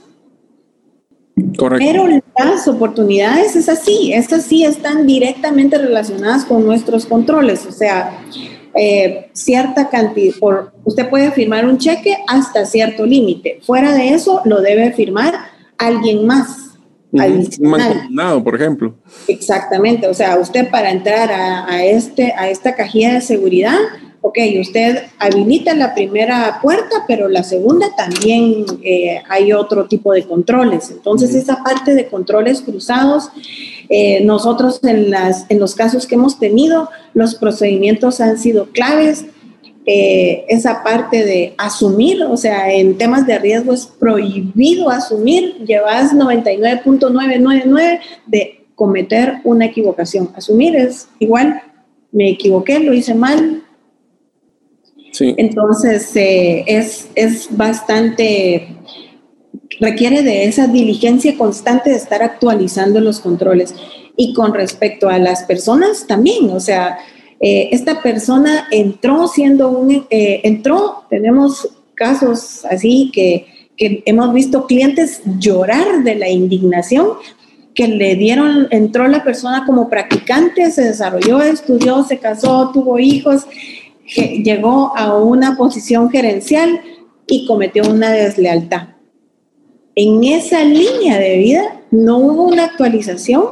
[1.77, 8.19] Pero las oportunidades es así, estas sí están directamente relacionadas con nuestros controles, o sea,
[8.75, 14.41] eh, cierta cantidad, por, usted puede firmar un cheque hasta cierto límite, fuera de eso
[14.45, 15.33] lo debe firmar
[15.77, 16.65] alguien más.
[17.11, 18.95] Un por ejemplo.
[19.27, 23.77] Exactamente, o sea, usted para entrar a, a, este, a esta cajilla de seguridad
[24.21, 30.23] ok, usted habilita la primera puerta, pero la segunda también eh, hay otro tipo de
[30.23, 30.91] controles.
[30.91, 33.29] Entonces, esa parte de controles cruzados,
[33.89, 39.25] eh, nosotros en, las, en los casos que hemos tenido, los procedimientos han sido claves.
[39.85, 46.13] Eh, esa parte de asumir, o sea, en temas de riesgo es prohibido asumir, llevas
[46.13, 50.29] 99.999 de cometer una equivocación.
[50.35, 51.63] Asumir es igual,
[52.11, 53.63] me equivoqué, lo hice mal,
[55.19, 58.67] entonces, eh, es, es bastante,
[59.79, 63.73] requiere de esa diligencia constante de estar actualizando los controles.
[64.15, 66.99] Y con respecto a las personas también, o sea,
[67.39, 74.65] eh, esta persona entró siendo un, eh, entró, tenemos casos así que, que hemos visto
[74.65, 77.11] clientes llorar de la indignación
[77.73, 83.45] que le dieron, entró la persona como practicante, se desarrolló, estudió, se casó, tuvo hijos
[84.15, 86.81] llegó a una posición gerencial
[87.27, 88.89] y cometió una deslealtad.
[89.95, 93.43] En esa línea de vida no hubo una actualización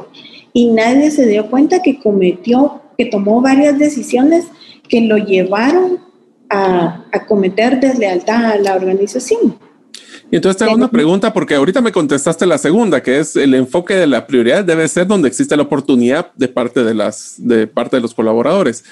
[0.52, 4.46] y nadie se dio cuenta que cometió, que tomó varias decisiones
[4.88, 6.00] que lo llevaron
[6.48, 9.58] a, a cometer deslealtad a la organización.
[10.30, 13.54] Y entonces te hago una pregunta porque ahorita me contestaste la segunda, que es el
[13.54, 17.66] enfoque de la prioridad debe ser donde existe la oportunidad de parte de las de
[17.66, 18.84] parte de los colaboradores.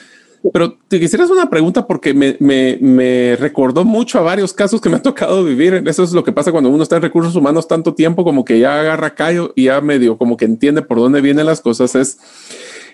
[0.52, 4.80] Pero te quisiera hacer una pregunta porque me, me, me, recordó mucho a varios casos
[4.80, 5.82] que me ha tocado vivir.
[5.86, 8.58] Eso es lo que pasa cuando uno está en recursos humanos tanto tiempo como que
[8.58, 11.94] ya agarra callo y ya medio como que entiende por dónde vienen las cosas.
[11.94, 12.18] Es,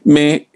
[0.05, 0.49] me,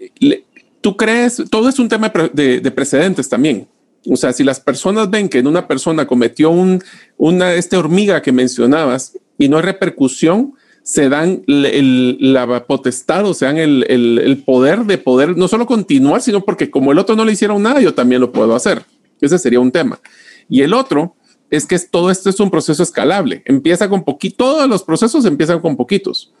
[0.81, 3.67] tú crees, todo es un tema de, de precedentes también.
[4.09, 6.81] O sea, si las personas ven que en una persona cometió un,
[7.17, 10.53] una, este hormiga que mencionabas y no hay repercusión,
[10.87, 16.45] se dan la potestad o se dan el, poder de poder no solo continuar, sino
[16.45, 18.85] porque como el otro no le hicieron nada, yo también lo puedo hacer.
[19.19, 19.99] Ese sería un tema.
[20.47, 21.17] Y el otro
[21.49, 23.41] es que todo esto es un proceso escalable.
[23.43, 26.31] Empieza con poquito, todos los procesos empiezan con poquitos.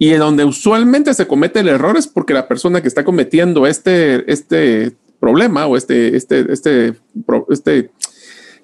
[0.00, 3.68] Y en donde usualmente se comete el error es porque la persona que está cometiendo
[3.68, 6.94] este, este problema o este, este, este,
[7.50, 7.92] este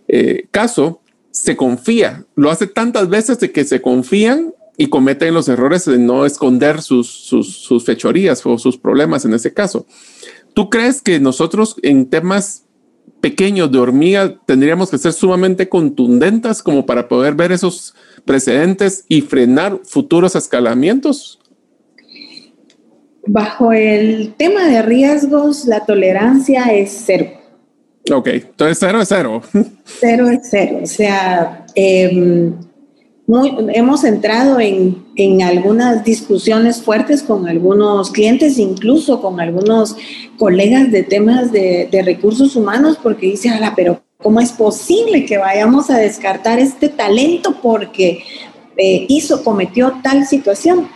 [0.09, 2.25] eh, caso se confía.
[2.35, 7.09] Lo hace tantas veces que se confían y cometen los errores de no esconder sus,
[7.09, 9.87] sus, fechorías o sus problemas en ese caso.
[10.55, 12.65] ¿Tú crees que nosotros en temas
[13.21, 19.21] pequeños de hormiga tendríamos que ser sumamente contundentes como para poder ver esos precedentes y
[19.21, 21.41] frenar futuros escalamientos?
[23.27, 27.33] Bajo el tema de riesgos, la tolerancia es cero.
[28.15, 29.43] Ok, entonces cero es cero.
[29.85, 30.79] Cero es cero.
[30.83, 32.53] O sea, eh,
[33.75, 39.97] hemos entrado en, en, algunas discusiones fuertes con algunos clientes, incluso con algunos
[40.39, 45.37] colegas de temas de, de recursos humanos, porque dice, ala, pero ¿cómo es posible que
[45.37, 48.23] vayamos a descartar este talento porque
[48.79, 50.89] eh, hizo, cometió tal situación?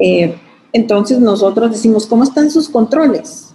[0.00, 0.36] Eh,
[0.72, 3.52] entonces nosotros decimos, ¿cómo están sus controles?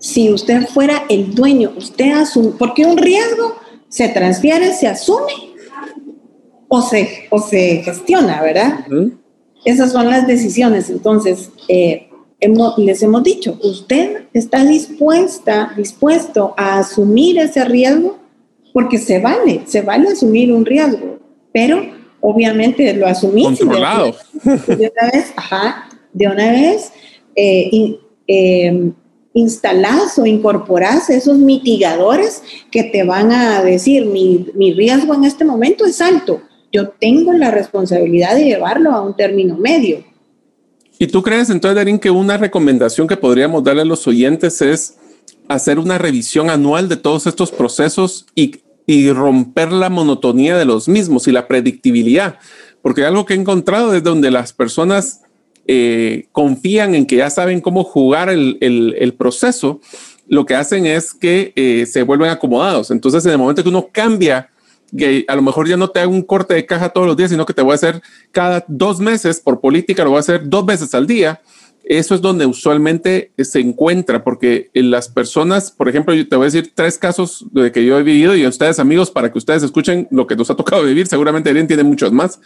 [0.00, 3.54] Si usted fuera el dueño, usted asume, porque un riesgo
[3.88, 5.53] se transfiere, se asume
[6.74, 8.80] o se, o se gestiona, ¿verdad?
[9.64, 10.90] Esas son las decisiones.
[10.90, 12.08] Entonces, eh,
[12.40, 18.18] hemos, les hemos dicho, usted está dispuesta, dispuesto a asumir ese riesgo
[18.72, 21.20] porque se vale, se vale asumir un riesgo,
[21.52, 21.80] pero
[22.20, 23.60] obviamente lo asumimos.
[23.60, 24.16] Controlado.
[24.42, 26.90] De una vez, ajá, de una vez
[27.36, 28.90] eh, eh,
[29.32, 35.44] instalas o incorporas esos mitigadores que te van a decir, mi, mi riesgo en este
[35.44, 36.40] momento es alto
[36.74, 40.02] yo tengo la responsabilidad de llevarlo a un término medio.
[40.98, 44.96] ¿Y tú crees entonces, Darín, que una recomendación que podríamos darle a los oyentes es
[45.46, 48.56] hacer una revisión anual de todos estos procesos y,
[48.86, 52.38] y romper la monotonía de los mismos y la predictibilidad?
[52.82, 55.22] Porque algo que he encontrado es donde las personas
[55.68, 59.80] eh, confían en que ya saben cómo jugar el, el, proceso,
[60.26, 62.90] lo que hacen es que eh, se vuelven acomodados.
[62.90, 64.50] Entonces, en el momento que uno cambia
[64.96, 67.30] que a lo mejor ya no te hago un corte de caja todos los días,
[67.30, 68.02] sino que te voy a hacer
[68.32, 71.40] cada dos meses por política, lo voy a hacer dos veces al día.
[71.84, 76.50] Eso es donde usualmente se encuentra, porque las personas, por ejemplo, yo te voy a
[76.50, 80.08] decir tres casos de que yo he vivido y ustedes amigos, para que ustedes escuchen
[80.10, 82.40] lo que nos ha tocado vivir, seguramente alguien tiene muchos más.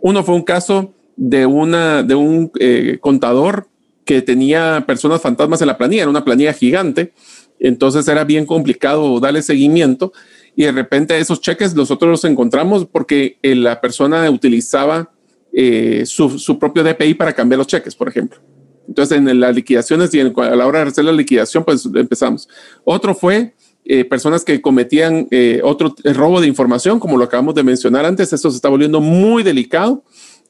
[0.00, 3.68] Uno fue un caso de, una, de un eh, contador
[4.06, 7.12] que tenía personas fantasmas en la planilla, era una planilla gigante,
[7.58, 10.12] entonces era bien complicado darle seguimiento
[10.56, 15.10] y de repente esos cheques nosotros los encontramos porque eh, la persona utilizaba
[15.52, 18.40] eh, su, su, propio DPI para cambiar los cheques, por ejemplo.
[18.86, 22.48] Entonces, en las liquidaciones y a la hora de hacer la liquidación, pues empezamos.
[22.84, 25.28] Otro fue eh, personas que cometían
[25.62, 28.32] otro robo de información, como lo acabamos de mencionar antes.
[28.32, 30.02] Esto se está volviendo muy delicado.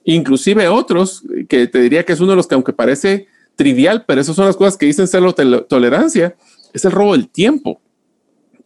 [0.04, 4.22] Inclusive otros, que te diría que es uno de los que, aunque parece trivial, pero
[4.22, 5.22] esas son las cosas que dicen ser
[5.68, 6.34] tolerancia,
[6.72, 7.82] es el robo del tiempo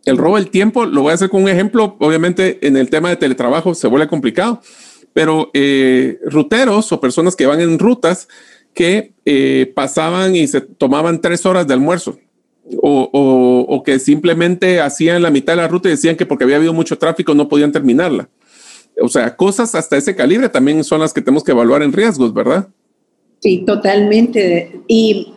[0.05, 3.09] el robo del tiempo, lo voy a hacer con un ejemplo, obviamente en el tema
[3.09, 4.61] de teletrabajo se vuelve complicado,
[5.13, 8.29] pero eh, ruteros o personas que van en rutas
[8.75, 12.19] que eh, pasaban y se tomaban tres horas de almuerzo
[12.81, 16.57] o, o, que simplemente hacían la mitad de la ruta y decían que porque había
[16.57, 18.29] habido mucho tráfico no podían terminarla.
[19.01, 22.33] O sea, cosas hasta ese calibre también son las que tenemos que evaluar en riesgos,
[22.33, 22.69] ¿verdad?
[23.41, 24.81] Sí, totalmente.
[24.89, 25.35] Y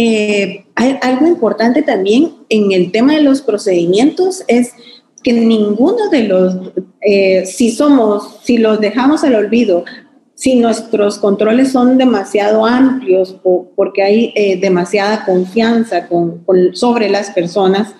[0.00, 4.72] eh, hay algo importante también en el tema de los procedimientos es
[5.24, 6.54] que ninguno de los,
[7.00, 9.84] eh, si somos, si los dejamos al olvido,
[10.36, 16.44] si nuestros controles son demasiado amplios o porque hay eh, demasiada confianza con,
[16.74, 17.92] sobre las personas,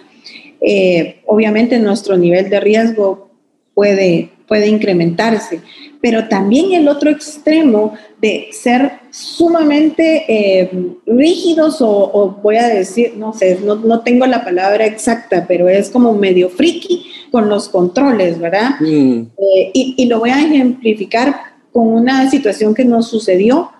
[1.27, 3.29] obviamente nuestro nivel de riesgo
[3.75, 5.63] puede, puede incrementarse.
[6.01, 10.71] Pero también el otro extremo de ser sumamente eh,
[11.07, 15.91] rígidos o, voy a decir, no sé, no, no, tengo la palabra exacta, pero es
[15.91, 18.77] como medio friki con los controles, ¿verdad?
[18.81, 19.23] Mm.
[19.37, 21.35] Eh, y, y, lo voy a ejemplificar
[21.73, 23.71] con una situación que nos sucedió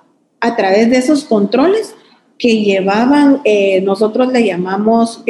[0.41, 1.95] a través de esos controles
[2.39, 5.25] que llevaban, eh, nosotros le llamamos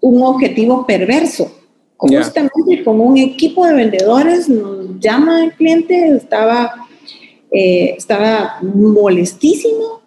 [0.00, 1.52] un objetivo perverso.
[1.96, 6.74] Justamente con un equipo de vendedores nos llama el cliente, estaba,
[7.50, 10.02] eh, estaba molestísimo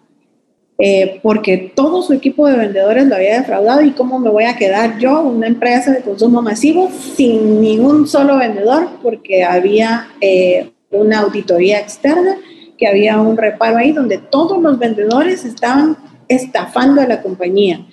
[0.82, 4.56] eh, porque todo su equipo de vendedores lo había defraudado y cómo me voy a
[4.56, 11.20] quedar yo, una empresa de consumo masivo, sin ningún solo vendedor porque había eh, una
[11.20, 12.38] auditoría externa,
[12.78, 17.86] que había un reparo ahí donde todos los vendedores estaban estafando a la compañía.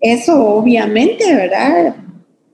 [0.00, 1.94] Eso obviamente, ¿verdad?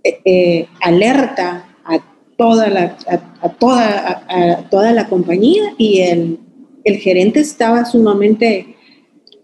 [0.03, 1.99] Eh, eh, alerta a
[2.37, 2.97] toda la,
[3.43, 6.39] a, toda, a, toda la compañía y el,
[6.85, 8.77] el gerente estaba sumamente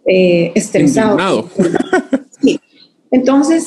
[0.07, 1.49] eh, estresado.
[2.41, 2.61] sí.
[3.11, 3.67] Entonces,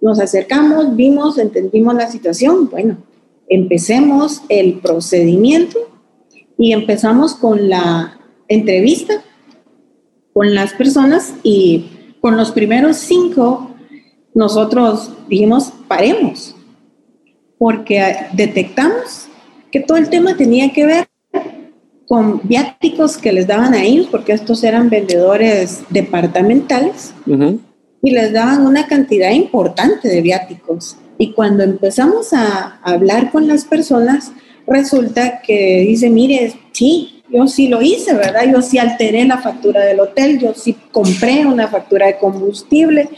[0.00, 2.68] nos acercamos, vimos, entendimos la situación.
[2.70, 2.98] Bueno,
[3.48, 5.78] empecemos el procedimiento
[6.56, 9.22] y empezamos con la entrevista
[10.38, 11.86] con las personas y
[12.20, 13.67] con los primeros cinco
[14.34, 16.54] nosotros dijimos, paremos,
[17.58, 19.26] porque detectamos
[19.70, 21.08] que todo el tema tenía que ver
[22.06, 27.12] con viáticos que les daban a ellos, porque estos eran vendedores departamentales,
[28.02, 30.96] y les daban una cantidad importante de viáticos.
[31.18, 34.32] Y cuando empezamos a hablar con las personas,
[34.66, 38.44] resulta que dice, mire, sí, yo sí lo hice, ¿verdad?
[38.50, 43.10] Yo sí alteré la factura del hotel, yo sí compré una factura de combustible,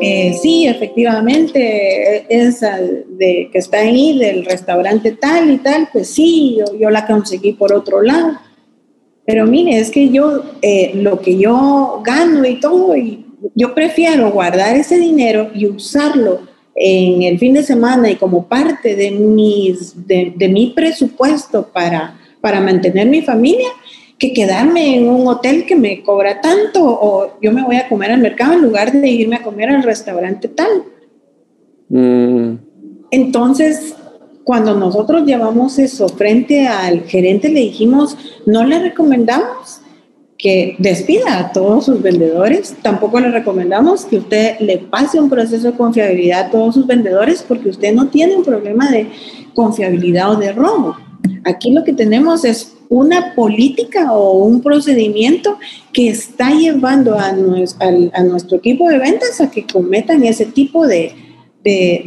[0.00, 6.58] eh, sí, efectivamente, esa de, que está ahí del restaurante tal y tal, pues sí,
[6.78, 8.38] yo, la conseguí por otro lado.
[9.26, 14.30] Pero mire, es que yo, eh, lo que yo gano y todo, y yo prefiero
[14.30, 16.40] guardar ese dinero y usarlo
[16.74, 19.10] en el fin de semana y como parte de,
[20.36, 23.68] de mi presupuesto para, para mantener mi familia,
[24.18, 28.10] que quedarme en un hotel que me cobra tanto o yo me voy a comer
[28.10, 30.82] al mercado en lugar de irme a comer al restaurante tal.
[31.88, 32.58] Mm.
[33.10, 33.94] Entonces,
[34.44, 39.80] cuando nosotros llevamos eso frente al gerente, le dijimos, no le recomendamos
[40.38, 45.72] que despida a todos sus vendedores, tampoco le recomendamos que usted le pase un proceso
[45.72, 49.10] de confiabilidad a todos sus vendedores porque usted no tiene un problema de
[49.54, 50.96] confiabilidad o de robo.
[51.44, 55.58] Aquí lo que tenemos es una política o un procedimiento
[55.92, 61.14] que está llevando a, nuestro equipo de ventas a que cometan ese tipo de,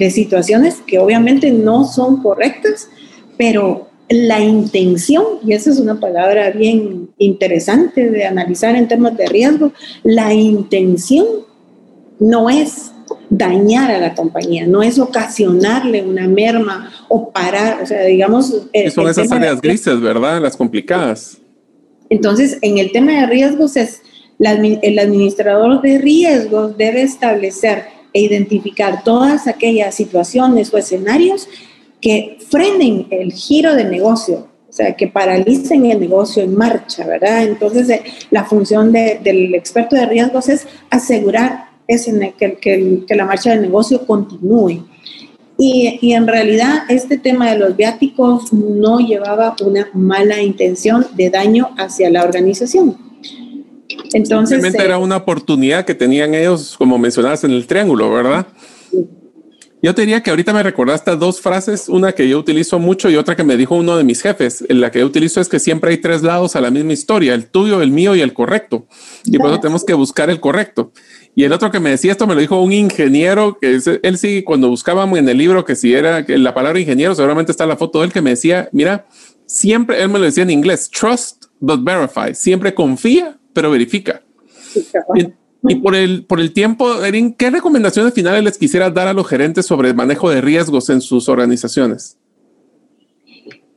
[0.10, 2.90] situaciones que obviamente no son correctas,
[3.38, 9.28] pero la intención, y esa es una palabra bien interesante de analizar en temas de
[9.28, 9.72] riesgo,
[10.04, 11.26] la intención
[12.20, 12.91] no es
[13.30, 18.54] dañar a la compañía, no es ocasionarle una merma o parar, o sea, digamos...
[18.94, 20.42] son esas áreas grises, ¿verdad?
[20.42, 21.38] Las complicadas.
[22.10, 24.02] Entonces, en el tema de riesgos es,
[24.38, 31.48] el administrador de riesgos debe establecer e identificar todas aquellas situaciones o escenarios
[32.02, 37.44] que frenen el giro del negocio, o sea, que paralicen el negocio en marcha, ¿verdad?
[37.44, 43.26] Entonces, eh, la función del experto de riesgos es asegurar es que, que, que la
[43.26, 44.84] marcha del negocio continúe.
[45.58, 51.30] Y, y, en realidad este tema de los viáticos no llevaba una mala intención de
[51.30, 52.98] daño hacia la organización.
[54.14, 58.48] Entonces, Simplemente era eh, una oportunidad que tenían ellos, como mencionabas en el triángulo, ¿verdad?
[59.84, 63.16] Yo te diría que ahorita me recordaste dos frases, una que yo utilizo mucho y
[63.16, 64.64] otra que me dijo uno de mis jefes.
[64.70, 67.48] La que yo utilizo es que siempre hay tres lados a la misma historia, el
[67.48, 68.86] tuyo, el mío y el correcto.
[69.26, 70.92] Y por eso tenemos que buscar el correcto.
[71.34, 74.44] Y el otro que me decía esto me lo dijo un ingeniero, que él sí,
[74.44, 77.78] cuando buscábamos en el libro que si era que la palabra ingeniero, seguramente está la
[77.78, 79.08] foto de él que me decía, mira,
[79.46, 84.22] siempre, él me lo decía en inglés, trust but verify, siempre confía, pero verifica.
[85.64, 89.28] y, por el, por el tiempo, Erin, ¿qué recomendaciones finales les quisiera dar a los
[89.28, 92.18] gerentes sobre el manejo de riesgos en sus organizaciones?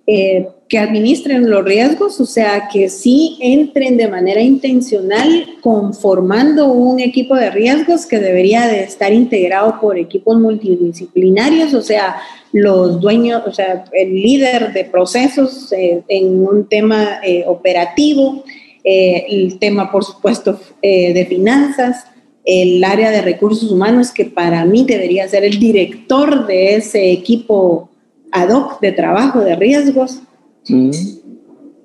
[0.07, 7.01] Eh, que administren los riesgos, o sea, que sí entren de manera intencional conformando un
[7.01, 12.17] equipo de riesgos que debería de estar integrado por equipos multidisciplinarios, o sea,
[12.53, 18.45] los dueños, o sea, el líder de procesos eh, en un tema eh, operativo,
[18.83, 22.05] el tema, por supuesto, de finanzas,
[22.45, 27.89] el área de recursos humanos, que para mí debería ser el director de ese equipo
[28.35, 30.21] ad hoc de trabajo de riesgos
[30.69, 30.91] Mm.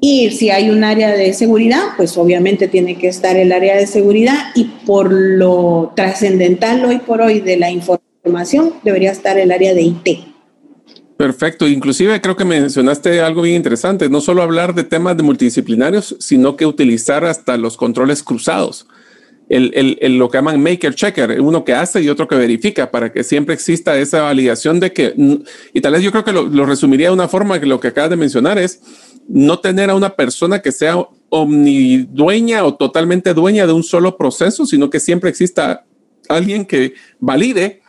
[0.02, 3.86] Y si hay un área de seguridad, pues obviamente tiene que estar el área de
[3.86, 9.74] seguridad y por lo trascendental hoy por hoy de la información debería estar el área
[9.74, 10.08] de IT.
[11.18, 11.68] Perfecto.
[11.68, 16.56] Inclusive creo que mencionaste algo bien interesante, no solo hablar de temas de multidisciplinarios, sino
[16.56, 18.88] que utilizar hasta los controles cruzados.
[19.50, 23.12] El, el, lo que llaman maker checker, uno que hace y otro que verifica para
[23.12, 25.16] que siempre exista esa validación de que,
[25.74, 28.12] y tal vez yo creo que lo, resumiría de una forma que lo que acabas
[28.12, 28.80] de mencionar es
[29.28, 30.98] no tener a una persona que sea
[31.30, 35.84] omnidueña o totalmente dueña de un solo proceso, sino que siempre exista
[36.28, 37.82] alguien que valide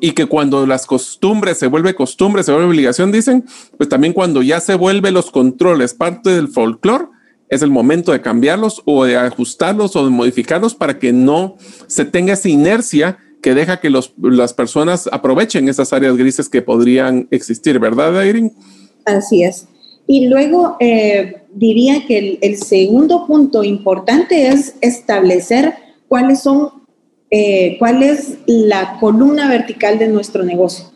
[0.00, 3.44] y que cuando las costumbres se vuelve costumbre, se vuelve obligación, dicen,
[3.76, 7.06] pues también cuando ya se vuelve los controles parte del folclore,
[7.54, 12.04] es el momento de cambiarlos o de ajustarlos o de modificarlos para que no se
[12.04, 17.78] tenga esa inercia que deja que las personas aprovechen esas áreas grises que podrían existir,
[17.78, 18.52] ¿verdad, Irene?
[19.04, 19.68] Así es.
[20.06, 25.74] Y luego eh, diría que el, segundo punto importante es establecer
[26.08, 26.84] cuáles son
[27.30, 30.86] eh, cuál es la columna vertical de nuestro negocio.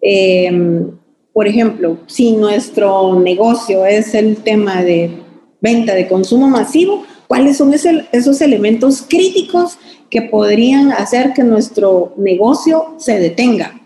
[0.00, 0.90] Em,
[1.32, 5.25] por ejemplo, si nuestro negocio es el tema de
[5.60, 9.78] venta de consumo masivo, ¿cuáles son esos elementos críticos
[10.10, 13.80] que podrían hacer que nuestro negocio se detenga,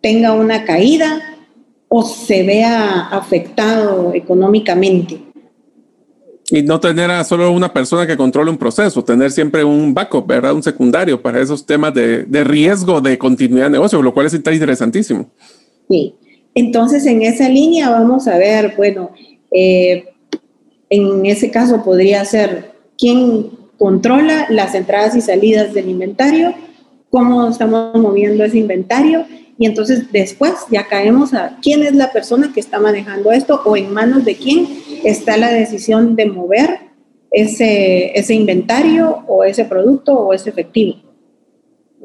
[0.00, 1.20] tenga una caída
[1.88, 5.20] o se vea afectado económicamente?
[6.50, 10.26] Y no tener a solo una persona que controle un proceso, tener siempre un backup,
[10.26, 10.52] ¿verdad?
[10.52, 14.34] Un secundario para esos temas de, de riesgo de continuidad de negocio, lo cual es
[14.34, 15.30] interesantísimo.
[15.88, 16.14] Sí,
[16.54, 19.12] entonces en esa línea vamos a ver, bueno,
[19.50, 20.11] eh,
[20.92, 26.54] en ese caso podría ser quién controla las entradas y salidas del inventario,
[27.10, 29.24] cómo estamos moviendo ese inventario
[29.58, 33.76] y entonces después ya caemos a quién es la persona que está manejando esto o
[33.76, 34.66] en manos de quién
[35.02, 36.80] está la decisión de mover
[37.30, 40.96] ese, ese inventario o ese producto o ese efectivo.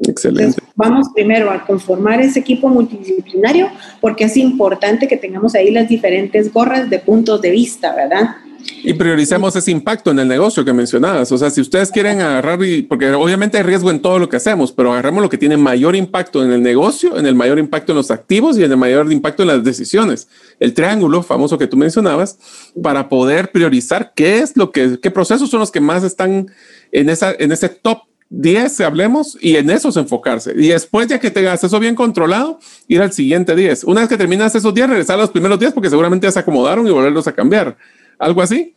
[0.06, 0.62] Excelente.
[0.76, 3.68] vamos primero a conformar ese equipo multidisciplinario
[4.00, 8.36] porque es importante que tengamos ahí las diferentes gorras de puntos de vista, ¿verdad?
[8.82, 11.30] Y prioricemos ese impacto en el negocio que mencionabas.
[11.32, 14.72] O sea, si ustedes quieren agarrar, porque obviamente hay riesgo en todo lo que hacemos,
[14.72, 17.96] pero agarramos lo que tiene mayor impacto en el negocio, en el mayor impacto en
[17.96, 20.28] los activos y en el mayor impacto en las decisiones.
[20.58, 22.38] El triángulo famoso que tú mencionabas,
[22.82, 26.50] para poder priorizar qué es lo que, qué procesos son los que más están
[26.92, 27.98] en, esa, en ese top
[28.30, 30.52] 10, hablemos, y en esos enfocarse.
[30.54, 33.84] Y después, ya que tengas eso bien controlado, ir al siguiente 10.
[33.84, 36.38] Una vez que terminas esos 10, regresar a los primeros 10 porque seguramente ya se
[36.38, 37.76] acomodaron y volverlos a cambiar
[38.18, 38.74] algo así.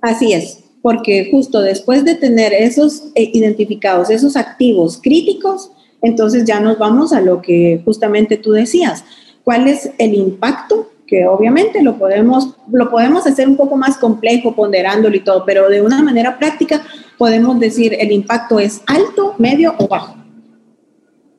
[0.00, 5.70] Así es, porque justo después de tener esos eh, identificados, esos activos críticos,
[6.02, 9.04] entonces ya nos vamos a lo que justamente tú decías.
[9.42, 10.90] ¿Cuál es el impacto?
[11.06, 15.68] Que obviamente lo podemos, lo podemos hacer un poco más complejo, ponderándolo y todo, pero
[15.68, 16.82] de una manera práctica
[17.16, 20.16] podemos decir el impacto es alto, medio o bajo.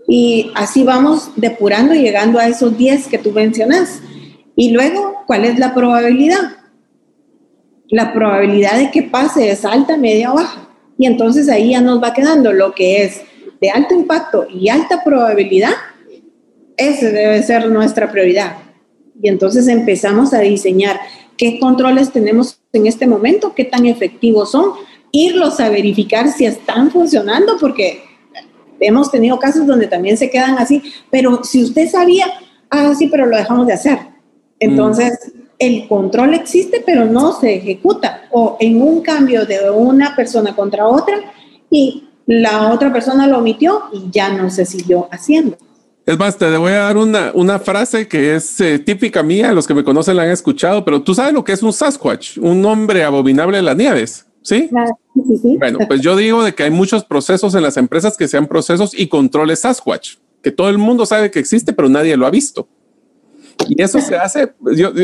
[0.08, 4.02] Y así vamos depurando y llegando a esos 10 que tú mencionas.
[4.56, 6.58] Y luego, ¿cuál es la probabilidad?
[7.90, 10.68] La probabilidad de que pase es alta, media o baja.
[10.98, 13.22] Y entonces ahí ya nos va quedando lo que es
[13.62, 15.74] de alto impacto y alta probabilidad.
[16.78, 18.58] Ese debe ser nuestra prioridad.
[19.22, 21.00] Y entonces empezamos a diseñar
[21.38, 24.72] qué controles tenemos en este momento, qué tan efectivos son,
[25.12, 28.04] irlos a verificar si están funcionando, porque
[28.80, 32.28] hemos tenido casos donde también se quedan así, pero si usted sabía,
[32.70, 34.00] ah, sí, pero lo dejamos de hacer.
[34.60, 38.28] Entonces, el control existe, pero no se ejecuta.
[38.32, 41.34] O en un cambio de una persona contra otra
[41.70, 45.58] y la otra persona lo omitió y ya no se siguió haciendo.
[46.06, 49.66] Es más, te voy a dar una, una frase que es eh, típica mía, los
[49.66, 52.64] que me conocen la han escuchado, pero tú sabes lo que es un Sasquatch, un
[52.64, 54.70] hombre abominable de las nieves, ¿sí?
[55.16, 55.58] sí, sí.
[55.58, 58.94] Bueno, pues yo digo de que hay muchos procesos en las empresas que sean procesos
[58.94, 62.68] y controles Sasquatch, que todo el mundo sabe que existe, pero nadie lo ha visto.
[63.68, 64.54] Y eso se hace,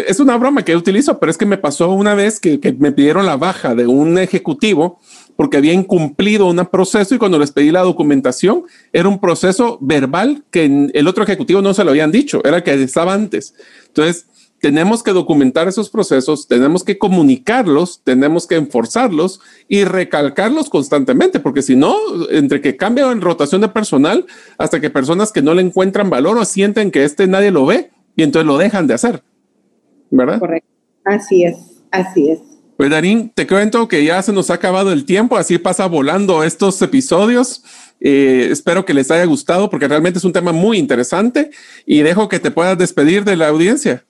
[0.07, 3.25] es una broma que utilizo, pero es que me pasó una vez que, me pidieron
[3.25, 4.99] la baja de un ejecutivo
[5.35, 10.43] porque había incumplido un proceso y cuando les pedí la documentación era un proceso verbal
[10.51, 13.55] que el otro ejecutivo no se lo habían dicho, era que estaba antes.
[13.87, 14.27] Entonces,
[14.61, 21.63] tenemos que documentar esos procesos, tenemos que comunicarlos, tenemos que enforzarlos y recalcarlos constantemente, porque
[21.63, 21.97] si no,
[22.29, 24.27] entre que cambia en rotación de personal
[24.59, 27.90] hasta que personas que no le encuentran valor o sienten que este nadie lo ve,
[28.15, 29.23] y entonces lo dejan de hacer,
[30.09, 30.39] ¿verdad?
[30.39, 30.69] Correcto.
[31.03, 31.57] Así es,
[31.91, 32.39] así es.
[32.77, 36.43] Pues Darín, te cuento que ya se nos ha acabado el tiempo, así pasa volando
[36.43, 37.63] estos episodios.
[37.99, 41.51] Eh, espero que les haya gustado porque realmente es un tema muy interesante
[41.85, 44.03] y dejo que te puedas despedir de la audiencia.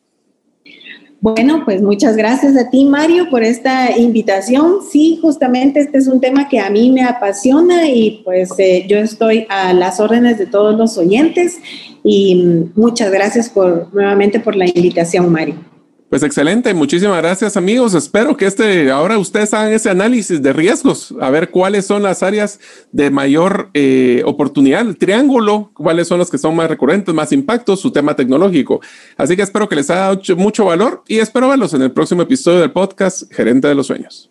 [1.21, 4.77] Bueno, pues muchas gracias a ti, Mario, por esta invitación.
[4.91, 8.97] Sí, justamente este es un tema que a mí me apasiona y pues eh, yo
[8.97, 11.59] estoy a las órdenes de todos los oyentes
[12.03, 15.70] y muchas gracias por nuevamente por la invitación, Mario.
[16.11, 17.93] Pues excelente, muchísimas gracias amigos.
[17.93, 22.21] Espero que este ahora ustedes hagan ese análisis de riesgos, a ver cuáles son las
[22.21, 22.59] áreas
[22.91, 27.79] de mayor eh, oportunidad, el triángulo, cuáles son los que son más recurrentes, más impactos,
[27.79, 28.81] su tema tecnológico.
[29.15, 32.23] Así que espero que les haya hecho mucho valor y espero verlos en el próximo
[32.23, 34.29] episodio del podcast Gerente de los Sueños.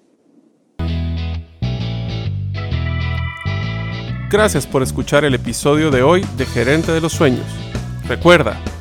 [4.31, 7.47] Gracias por escuchar el episodio de hoy de Gerente de los Sueños.
[8.07, 8.61] Recuerda,